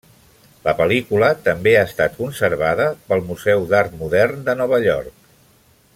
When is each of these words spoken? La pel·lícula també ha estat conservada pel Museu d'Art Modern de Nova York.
La 0.67 0.71
pel·lícula 0.79 1.27
també 1.49 1.73
ha 1.81 1.83
estat 1.89 2.17
conservada 2.23 2.89
pel 3.11 3.23
Museu 3.29 3.69
d'Art 3.75 3.97
Modern 4.03 4.45
de 4.49 4.57
Nova 4.63 4.85
York. 4.89 5.29